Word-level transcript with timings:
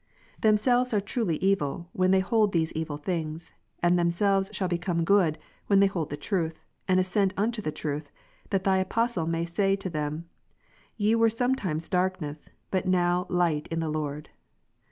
Themselves 0.39 0.95
are 0.95 0.99
truly 0.99 1.35
evil, 1.43 1.87
when 1.93 2.09
they 2.09 2.21
hold 2.21 2.53
these 2.53 2.73
evil 2.73 2.97
things; 2.97 3.53
and 3.83 3.99
themselves 3.99 4.49
shall 4.51 4.67
become 4.67 5.03
good, 5.03 5.37
when 5.67 5.79
they 5.79 5.85
hold 5.85 6.09
the 6.09 6.17
truth, 6.17 6.59
and 6.87 6.99
assent 6.99 7.35
unto 7.37 7.61
the 7.61 7.71
truth, 7.71 8.09
that 8.49 8.63
Thy 8.63 8.79
Apostle 8.79 9.27
may 9.27 9.45
say 9.45 9.75
to 9.75 9.91
them, 9.91 10.27
Ye 10.97 11.13
ivere 11.13 11.29
sometimes 11.31 11.87
darkness, 11.87 12.49
but 12.71 12.87
now 12.87 13.27
light 13.29 13.67
in 13.69 13.79
the 13.79 13.89
Lord. 13.91 14.29